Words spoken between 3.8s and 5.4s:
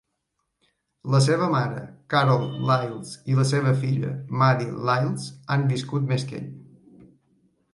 filla, Maddie Liles,